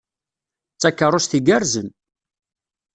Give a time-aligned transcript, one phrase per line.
[0.75, 1.87] D takeṛṛust igerrzen!